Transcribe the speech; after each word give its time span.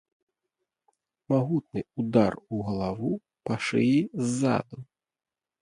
Магутны 1.33 1.81
удар 2.03 2.33
у 2.55 2.63
галаву, 2.71 3.13
па 3.51 3.61
шыі 3.67 3.95
ззаду. 4.27 4.85